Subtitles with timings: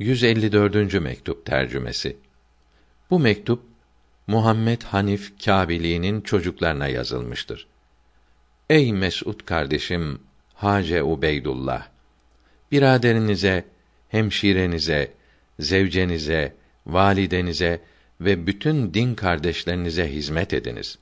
[0.00, 1.00] 154.
[1.00, 2.16] mektup tercümesi.
[3.10, 3.62] Bu mektup
[4.26, 7.66] Muhammed Hanif Kâbili'nin çocuklarına yazılmıştır.
[8.70, 10.20] Ey Mes'ud kardeşim
[10.54, 11.86] Hace Ubeydullah
[12.72, 13.64] biraderinize,
[14.08, 15.12] hemşirenize,
[15.58, 16.56] zevcenize,
[16.86, 17.80] validenize
[18.20, 20.98] ve bütün din kardeşlerinize hizmet ediniz.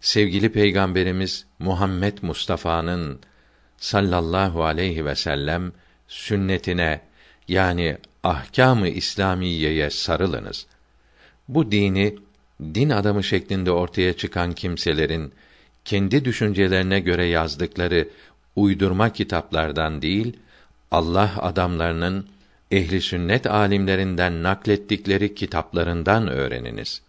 [0.00, 3.20] Sevgili Peygamberimiz Muhammed Mustafa'nın
[3.76, 5.72] sallallahu aleyhi ve sellem
[6.08, 7.00] sünnetine
[7.48, 10.66] yani ahkâm-ı İslamiyeye sarılınız.
[11.48, 12.18] Bu dini
[12.60, 15.32] din adamı şeklinde ortaya çıkan kimselerin
[15.84, 18.08] kendi düşüncelerine göre yazdıkları
[18.56, 20.36] uydurma kitaplardan değil,
[20.90, 22.26] Allah adamlarının
[22.70, 27.02] ehli sünnet alimlerinden naklettikleri kitaplarından öğreniniz.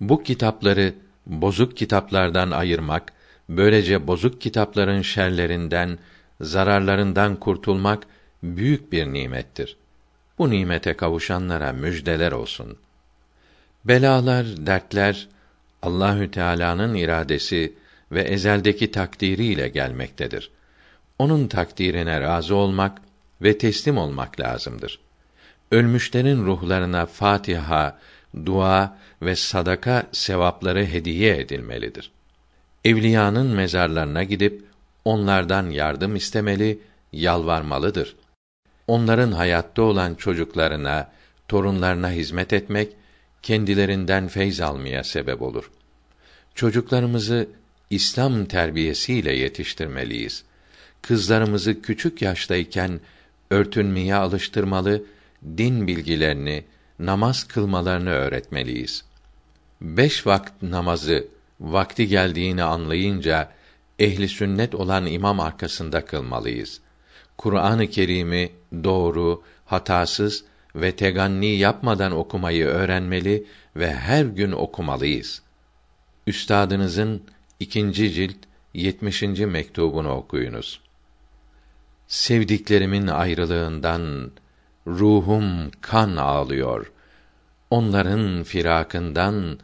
[0.00, 0.94] Bu kitapları
[1.26, 3.12] bozuk kitaplardan ayırmak,
[3.48, 5.98] böylece bozuk kitapların şerlerinden,
[6.40, 8.06] zararlarından kurtulmak
[8.42, 9.76] büyük bir nimettir.
[10.38, 12.78] Bu nimete kavuşanlara müjdeler olsun.
[13.84, 15.28] Belalar, dertler
[15.82, 17.74] Allahü Teala'nın iradesi
[18.12, 20.50] ve ezeldeki takdiriyle gelmektedir.
[21.18, 22.98] Onun takdirine razı olmak
[23.42, 24.98] ve teslim olmak lazımdır.
[25.70, 27.98] Ölmüşlerin ruhlarına Fatiha,
[28.46, 32.10] dua ve sadaka sevapları hediye edilmelidir.
[32.84, 34.64] Evliyanın mezarlarına gidip
[35.04, 36.80] onlardan yardım istemeli,
[37.12, 38.16] yalvarmalıdır.
[38.92, 41.10] Onların hayatta olan çocuklarına,
[41.48, 42.92] torunlarına hizmet etmek
[43.42, 45.70] kendilerinden feyz almaya sebep olur.
[46.54, 47.48] Çocuklarımızı
[47.90, 50.44] İslam terbiyesiyle yetiştirmeliyiz.
[51.02, 53.00] Kızlarımızı küçük yaştayken
[53.50, 55.02] örtünmeye alıştırmalı,
[55.56, 56.64] din bilgilerini,
[56.98, 59.04] namaz kılmalarını öğretmeliyiz.
[59.80, 61.28] Beş vakit namazı
[61.60, 63.52] vakti geldiğini anlayınca
[63.98, 66.80] ehli sünnet olan imam arkasında kılmalıyız.
[67.38, 68.52] Kur'an-ı Kerim'i
[68.84, 70.44] doğru, hatasız
[70.74, 75.42] ve teganni yapmadan okumayı öğrenmeli ve her gün okumalıyız.
[76.26, 77.22] Üstadınızın
[77.60, 78.36] ikinci cilt
[78.74, 79.22] 70.
[79.22, 80.80] mektubunu okuyunuz.
[82.08, 84.30] Sevdiklerimin ayrılığından
[84.86, 86.92] ruhum kan ağlıyor.
[87.70, 89.58] Onların firakından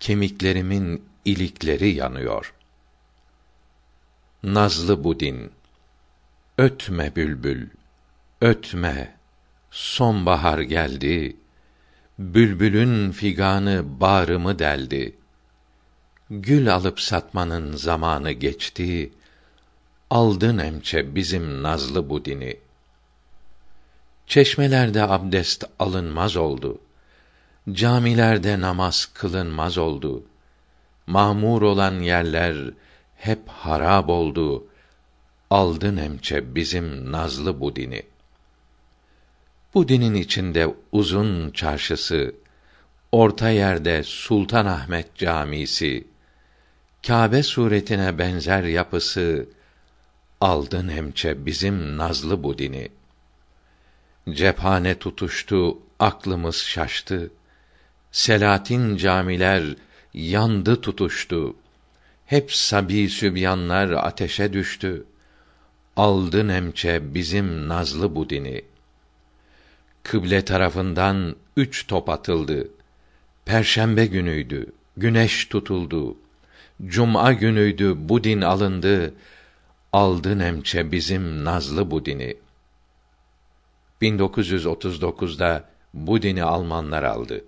[0.00, 2.54] kemiklerimin ilikleri yanıyor.
[4.42, 5.50] Nazlı Budin
[6.58, 7.68] Ötme bülbül,
[8.40, 9.16] ötme,
[9.70, 11.36] sonbahar geldi,
[12.18, 15.16] bülbülün figanı bağrımı deldi.
[16.30, 19.12] Gül alıp satmanın zamanı geçti,
[20.10, 22.56] aldın emçe bizim nazlı budini.
[24.26, 26.80] Çeşmelerde abdest alınmaz oldu.
[27.72, 30.22] Camilerde namaz kılınmaz oldu.
[31.06, 32.56] Mamur olan yerler
[33.16, 34.67] hep harab oldu.
[35.50, 38.02] Aldın emçe bizim nazlı bu dini.
[39.74, 42.34] Bu dinin içinde uzun çarşısı,
[43.12, 46.06] orta yerde Sultan Ahmet Camisi,
[47.06, 49.48] Kâbe suretine benzer yapısı,
[50.40, 52.88] aldın emçe bizim nazlı bu dini.
[54.30, 57.30] Cephane tutuştu, aklımız şaştı.
[58.12, 59.64] Selatin camiler
[60.14, 61.56] yandı tutuştu.
[62.26, 65.04] Hep sabi sübyanlar ateşe düştü.
[65.98, 68.62] Aldı nemçe bizim nazlı bu dini.
[70.02, 72.68] Kıble tarafından üç top atıldı.
[73.44, 76.16] Perşembe günüydü, güneş tutuldu.
[76.86, 79.14] Cuma günüydü, bu din alındı.
[79.92, 82.36] Aldı nemçe bizim nazlı bu dini.
[84.02, 85.64] 1939'da
[85.94, 87.44] bu dini Almanlar aldı.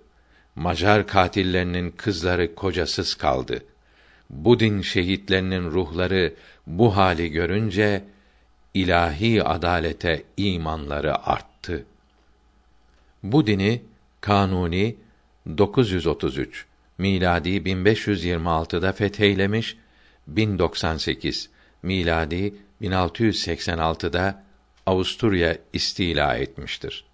[0.55, 3.63] Macar katillerinin kızları kocasız kaldı.
[4.29, 6.33] Bu din şehitlerinin ruhları
[6.67, 8.03] bu hali görünce
[8.73, 11.85] ilahi adalete imanları arttı.
[13.23, 13.81] Bu dini
[14.21, 14.95] Kanuni
[15.57, 16.65] 933
[16.97, 19.77] miladi 1526'da fetheylemiş,
[20.27, 21.49] 1098
[21.83, 24.43] miladi 1686'da
[24.85, 27.10] Avusturya istila etmiştir.